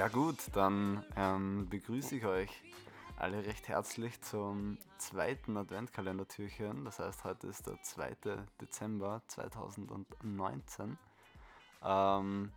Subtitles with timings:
[0.00, 2.48] Ja gut, dann ähm, begrüße ich euch
[3.18, 6.86] alle recht herzlich zum zweiten Adventkalendertürchen.
[6.86, 8.16] Das heißt, heute ist der 2.
[8.58, 10.96] Dezember 2019.
[11.84, 12.50] Ähm,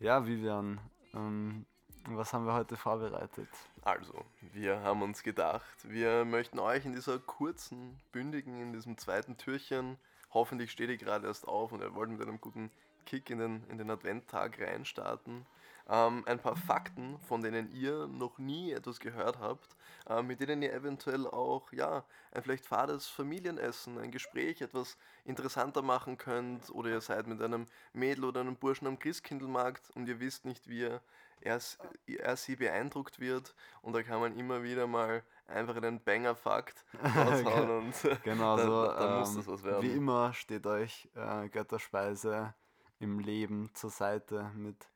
[0.00, 0.80] ja, Vivian,
[1.14, 1.64] ähm,
[2.08, 3.48] was haben wir heute vorbereitet?
[3.82, 9.36] Also, wir haben uns gedacht, wir möchten euch in dieser kurzen, bündigen, in diesem zweiten
[9.36, 9.96] Türchen,
[10.34, 12.72] hoffentlich steht ihr gerade erst auf und wir wollten mit einem guten
[13.04, 15.46] Kick in den, in den Adventtag reinstarten.
[15.88, 19.76] Ähm, ein paar Fakten, von denen ihr noch nie etwas gehört habt,
[20.08, 25.82] äh, mit denen ihr eventuell auch ja, ein vielleicht fades Familienessen, ein Gespräch etwas interessanter
[25.82, 30.20] machen könnt oder ihr seid mit einem Mädel oder einem Burschen am Christkindlmarkt und ihr
[30.20, 31.00] wisst nicht, wie er,
[31.40, 33.56] er sie beeindruckt wird.
[33.82, 36.84] Und da kann man immer wieder mal einfach einen Banger-Fakt
[37.16, 39.82] raushauen und genau dann, so, dann muss ähm, das was werden.
[39.82, 42.54] Wie immer steht euch äh, Götterspeise
[43.02, 44.88] im Leben zur Seite mit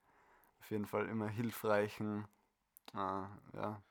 [0.61, 2.27] auf jeden Fall immer hilfreichen,
[2.95, 3.83] äh, ja,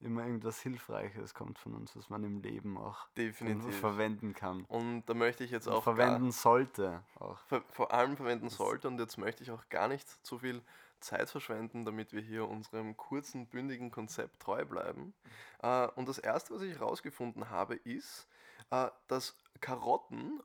[0.00, 3.78] immer irgendwas Hilfreiches kommt von uns, was man im Leben auch Definitiv.
[3.78, 4.64] verwenden kann.
[4.64, 5.82] Und da möchte ich jetzt auch.
[5.82, 7.38] verwenden sollte auch.
[7.46, 10.62] Vor, vor allem verwenden sollte und jetzt möchte ich auch gar nicht zu viel
[11.00, 15.14] Zeit verschwenden, damit wir hier unserem kurzen, bündigen Konzept treu bleiben.
[15.62, 18.28] Äh, und das erste, was ich herausgefunden habe, ist,
[18.70, 20.40] äh, dass Karotten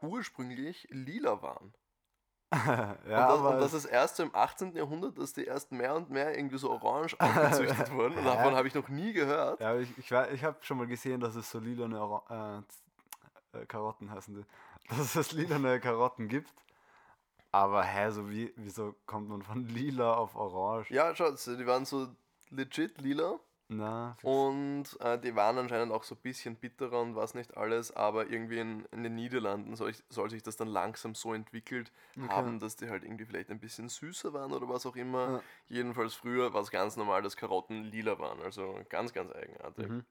[0.00, 1.74] ursprünglich lila waren.
[3.08, 4.74] ja, und, das, und das ist erst im 18.
[4.74, 8.16] Jahrhundert, dass die erst mehr und mehr irgendwie so orange aufgezüchtet wurden.
[8.18, 9.60] Und davon habe ich noch nie gehört.
[9.60, 11.98] Ja, ich, ich, ich habe schon mal gesehen, dass es so lilane
[13.54, 14.44] äh, äh, Karotten heißen die.
[14.88, 16.52] Dass es lilane Karotten gibt.
[17.52, 20.90] Aber hä, so wie, wieso kommt man von lila auf orange?
[20.90, 22.08] Ja, schaut, die waren so
[22.50, 23.38] legit lila.
[23.68, 27.96] Na, und äh, die waren anscheinend auch so ein bisschen bitterer und was nicht alles,
[27.96, 31.90] aber irgendwie in, in den Niederlanden soll, ich, soll, sich das dann langsam so entwickelt
[32.16, 32.28] okay.
[32.28, 35.30] haben, dass die halt irgendwie vielleicht ein bisschen süßer waren oder was auch immer.
[35.30, 35.42] Ja.
[35.66, 39.88] Jedenfalls früher war es ganz normal, dass Karotten lila waren, also ganz, ganz eigenartig.
[39.88, 40.04] Mhm.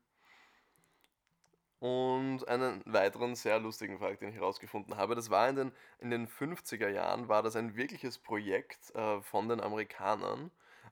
[1.80, 6.10] Und einen weiteren sehr lustigen Fakt, den ich herausgefunden habe, das war in den, in
[6.10, 10.50] den 50er Jahren, war das ein wirkliches Projekt äh, von den Amerikanern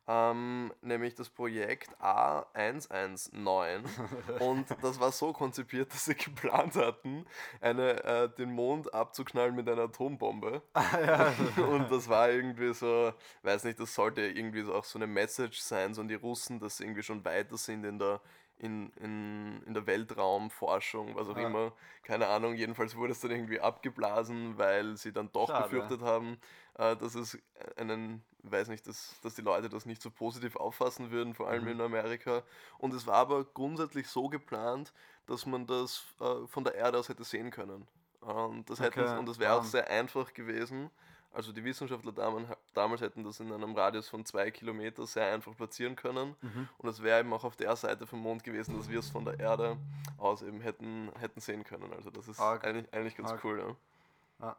[0.07, 3.83] ähm, nämlich das Projekt A119.
[4.39, 7.25] und das war so konzipiert, dass sie geplant hatten,
[7.59, 10.61] eine, äh, den Mond abzuknallen mit einer Atombombe.
[10.73, 11.33] Ah, ja.
[11.63, 13.13] und das war irgendwie so,
[13.43, 16.59] weiß nicht, das sollte irgendwie so auch so eine Message sein, so an die Russen,
[16.59, 18.19] dass sie irgendwie schon weiter sind in der,
[18.57, 21.47] in, in, in der Weltraumforschung, was auch ja.
[21.47, 21.73] immer.
[22.03, 25.63] Keine Ahnung, jedenfalls wurde es dann irgendwie abgeblasen, weil sie dann doch Schade.
[25.63, 26.37] befürchtet haben,
[26.75, 27.37] äh, dass es
[27.75, 31.63] einen, weiß nicht, dass, dass die Leute das nicht so positiv auffassen würden, vor allem
[31.63, 31.71] mhm.
[31.71, 32.43] in Amerika.
[32.77, 34.93] Und es war aber grundsätzlich so geplant,
[35.27, 37.87] dass man das äh, von der Erde aus hätte sehen können.
[38.21, 39.17] Und das, okay.
[39.17, 40.91] und das wäre auch sehr einfach gewesen.
[41.33, 42.11] Also die Wissenschaftler
[42.73, 46.35] damals hätten das in einem Radius von zwei Kilometern sehr einfach platzieren können.
[46.41, 46.67] Mhm.
[46.77, 49.23] Und es wäre eben auch auf der Seite vom Mond gewesen, dass wir es von
[49.23, 49.77] der Erde
[50.17, 51.93] aus eben hätten, hätten sehen können.
[51.93, 53.45] Also das ist eigentlich, eigentlich ganz Arg.
[53.45, 53.75] cool.
[54.39, 54.47] Ja.
[54.47, 54.55] Ah.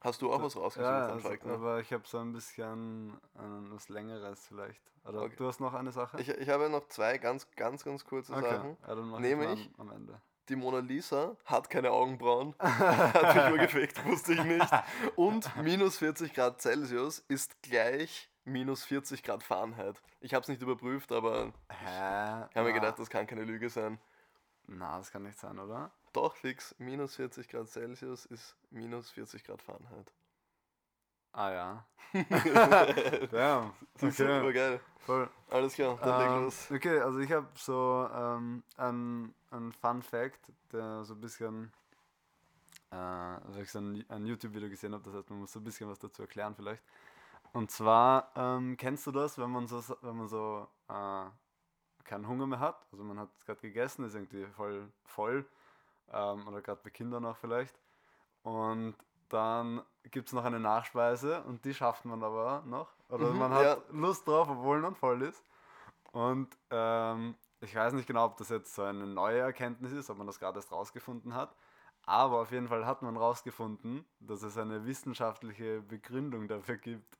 [0.00, 0.90] Hast du auch was rausgesucht?
[0.90, 4.80] Ja, also, aber ich habe so ein bisschen äh, was Längeres vielleicht.
[5.04, 5.34] Oder okay.
[5.36, 6.20] du hast noch eine Sache?
[6.20, 8.42] Ich, ich habe noch zwei ganz, ganz, ganz kurze okay.
[8.42, 8.76] Sachen.
[8.86, 12.54] Ja, dann Nämlich am Ende die Mona Lisa hat keine Augenbrauen.
[12.58, 14.66] hat mich nur gefickt, wusste ich nicht.
[15.16, 20.00] Und minus 40 Grad Celsius ist gleich minus 40 Grad Fahrenheit.
[20.20, 22.46] Ich habe es nicht überprüft, aber Hä?
[22.50, 23.98] ich habe mir gedacht, das kann keine Lüge sein.
[24.66, 25.90] Na, das kann nicht sein, oder?
[26.12, 26.74] Doch, fix.
[26.78, 30.12] Minus 40 Grad Celsius ist minus 40 Grad Fahrenheit.
[31.32, 31.84] Ah ja.
[33.30, 33.72] Damn.
[33.96, 34.10] Okay.
[34.10, 34.80] Super geil.
[35.00, 35.28] Voll.
[35.50, 36.70] Alles klar, dann leg ähm, los.
[36.70, 41.72] Okay, also ich habe so ähm, ein, ein Fun Fact, der so ein bisschen,
[42.90, 45.64] äh, also ich so ein, ein YouTube-Video gesehen habe, das heißt, man muss so ein
[45.64, 46.82] bisschen was dazu erklären vielleicht.
[47.52, 51.24] Und zwar, ähm, kennst du das, wenn man so, wenn man so äh,
[52.04, 55.46] keinen Hunger mehr hat, also man hat gerade gegessen, ist irgendwie voll voll,
[56.12, 57.78] ähm, oder gerade bei Kindern auch vielleicht,
[58.42, 58.96] und
[59.28, 62.88] dann gibt es noch eine Nachspeise und die schafft man aber noch.
[63.08, 63.76] Oder mhm, man hat ja.
[63.90, 65.44] Lust drauf, obwohl man voll ist.
[66.12, 70.18] Und ähm, ich weiß nicht genau, ob das jetzt so eine neue Erkenntnis ist, ob
[70.18, 71.54] man das gerade erst rausgefunden hat.
[72.06, 77.18] Aber auf jeden Fall hat man rausgefunden, dass es eine wissenschaftliche Begründung dafür gibt,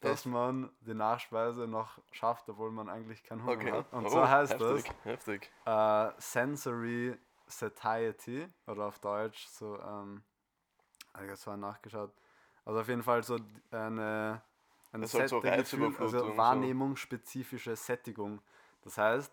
[0.00, 3.72] dass man die Nachspeise noch schafft, obwohl man eigentlich keinen Hunger okay.
[3.72, 3.92] hat.
[3.92, 5.50] Und oh, so heißt heftig, das heftig.
[5.64, 10.22] Äh, Sensory Satiety oder auf Deutsch so ähm,
[11.14, 12.12] ich habe vorhin nachgeschaut.
[12.64, 13.38] Also auf jeden Fall so
[13.70, 14.42] eine,
[14.92, 18.40] eine Set so Gefühl, also wahrnehmungsspezifische Sättigung.
[18.82, 19.32] Das heißt,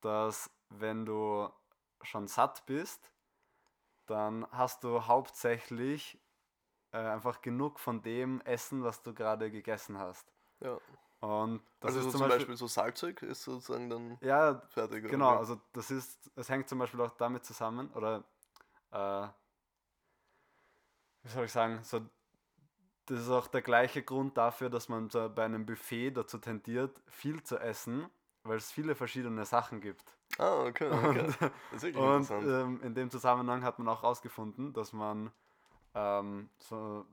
[0.00, 1.48] dass wenn du
[2.02, 3.10] schon satt bist,
[4.06, 6.20] dann hast du hauptsächlich
[6.92, 10.32] äh, einfach genug von dem Essen, was du gerade gegessen hast.
[10.60, 10.78] Ja.
[11.22, 15.08] Und das also ist so zum Beispiel, so Salzzeug ist sozusagen dann ja, fertig.
[15.08, 15.38] genau, oder?
[15.38, 18.24] also das ist, es hängt zum Beispiel auch damit zusammen, oder
[18.90, 19.28] äh,
[21.22, 22.00] wie soll ich sagen, so
[23.06, 27.00] das ist auch der gleiche Grund dafür, dass man so bei einem Buffet dazu tendiert,
[27.06, 28.08] viel zu essen,
[28.42, 30.04] weil es viele verschiedene Sachen gibt.
[30.38, 31.26] Ah, okay, okay.
[31.26, 32.48] Das ist wirklich Und interessant.
[32.48, 35.30] ähm, in dem Zusammenhang hat man auch herausgefunden, dass man
[35.94, 37.06] ähm, so,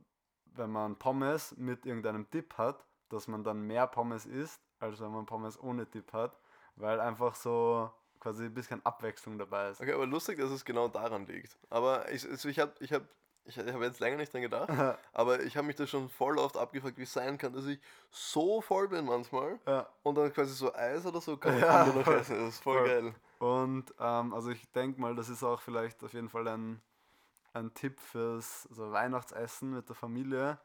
[0.46, 5.12] wenn man Pommes mit irgendeinem Dip hat, dass man dann mehr Pommes isst, als wenn
[5.12, 6.38] man Pommes ohne Dip hat,
[6.76, 9.82] weil einfach so quasi ein bisschen Abwechslung dabei ist.
[9.82, 11.58] Okay, aber lustig, dass es genau daran liegt.
[11.70, 13.04] Aber ich, also ich habe ich hab,
[13.46, 14.70] ich hab jetzt länger nicht dran gedacht,
[15.14, 17.80] aber ich habe mich da schon voll oft abgefragt, wie es sein kann, dass ich
[18.12, 19.88] so voll bin manchmal ja.
[20.04, 22.36] und dann quasi so Eis oder so kann Ja, ich noch essen.
[22.40, 22.88] Das ist voll, Voll.
[22.88, 23.16] geil.
[23.40, 26.82] Und ähm, also ich denke mal, das ist auch vielleicht auf jeden Fall ein,
[27.54, 30.60] ein Tipp fürs so Weihnachtsessen mit der Familie,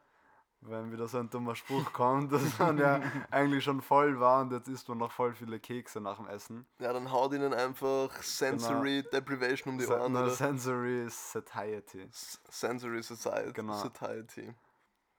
[0.67, 2.99] wenn wieder so ein dummer Spruch kommt, dass man ja
[3.31, 6.65] eigentlich schon voll war und jetzt isst man noch voll viele Kekse nach dem Essen.
[6.79, 12.01] Ja, dann haut ihnen einfach Sensory Deprivation um die Ohren oder sensory Satiety.
[12.03, 13.53] S- Sensory Society.
[13.53, 13.73] Genau.
[13.73, 14.53] Satiety.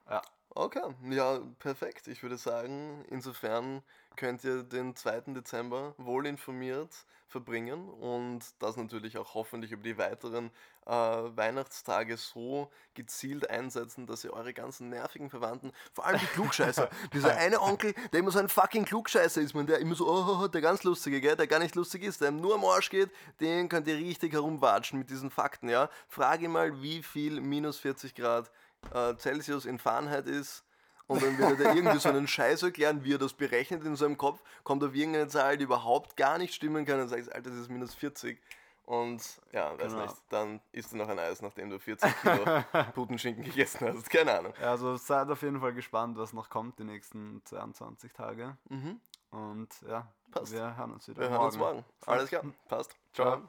[0.09, 0.21] Ja.
[0.59, 0.81] Okay,
[1.11, 2.07] ja, perfekt.
[2.07, 3.83] Ich würde sagen, insofern
[4.15, 5.33] könnt ihr den 2.
[5.35, 6.89] Dezember wohl informiert
[7.27, 10.49] verbringen und das natürlich auch hoffentlich über die weiteren
[10.87, 16.89] äh, Weihnachtstage so gezielt einsetzen, dass ihr eure ganzen nervigen Verwandten, vor allem die Klugscheißer,
[17.13, 20.47] dieser eine Onkel, der immer so ein fucking Klugscheißer ist, man, der immer so, oh,
[20.47, 23.11] der ganz lustige, gell, der gar nicht lustig ist, der nur am Arsch geht,
[23.41, 25.89] den könnt ihr richtig herumwatschen mit diesen Fakten, ja.
[26.07, 28.49] Frage ihn mal, wie viel minus 40 Grad
[28.93, 30.63] äh, Celsius in Fahrenheit ist.
[31.07, 33.95] Und dann wird er dir irgendwie so einen Scheiß erklären, wie er das berechnet in
[33.95, 37.49] seinem Kopf, kommt auf irgendeine Zahl, die überhaupt gar nicht stimmen kann und sagt, Alter,
[37.49, 38.37] das ist minus 40.
[38.83, 39.21] Und
[39.53, 40.01] ja, weiß Genau.
[40.03, 42.63] nicht, dann isst du noch ein Eis, nachdem du 40 Kilo
[42.93, 44.09] Putenschinken gegessen hast.
[44.09, 44.53] Keine Ahnung.
[44.61, 48.57] Ja, also seid auf jeden Fall gespannt, was noch kommt die nächsten 22 Tage.
[48.69, 48.99] Mhm.
[49.31, 50.53] Und ja, Passt.
[50.53, 51.85] wir hören uns wieder Wir hören uns morgen.
[52.05, 52.95] Alles klar, passt.
[53.13, 53.41] Ciao.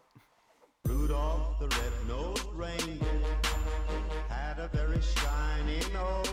[2.56, 3.17] Reindeer
[4.58, 6.26] had a very shiny nose.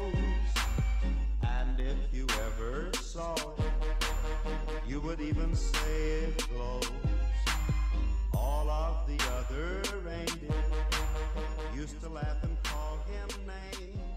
[1.43, 3.63] And if you ever saw it,
[4.87, 6.89] you would even say it glows.
[8.33, 10.63] All of the other reindeer
[11.75, 14.14] used to laugh and call him names.